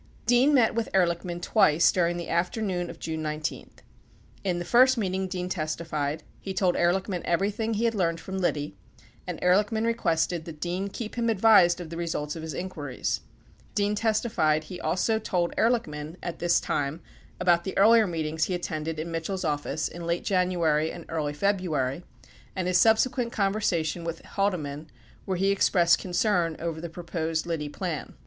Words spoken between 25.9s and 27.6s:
concern oyer the proposed